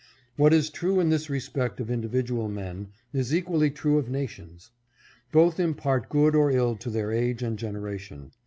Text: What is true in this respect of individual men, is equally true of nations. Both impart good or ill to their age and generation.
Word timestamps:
What 0.35 0.51
is 0.51 0.71
true 0.71 0.99
in 0.99 1.09
this 1.11 1.29
respect 1.29 1.79
of 1.79 1.91
individual 1.91 2.49
men, 2.49 2.87
is 3.13 3.35
equally 3.35 3.69
true 3.69 3.99
of 3.99 4.09
nations. 4.09 4.71
Both 5.31 5.59
impart 5.59 6.09
good 6.09 6.33
or 6.33 6.49
ill 6.49 6.75
to 6.77 6.89
their 6.89 7.11
age 7.11 7.43
and 7.43 7.55
generation. 7.55 8.31